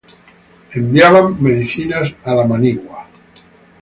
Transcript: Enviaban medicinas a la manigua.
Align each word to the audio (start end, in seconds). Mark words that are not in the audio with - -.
Enviaban 0.77 1.37
medicinas 1.43 2.11
a 2.23 2.33
la 2.33 2.47
manigua. 2.53 3.07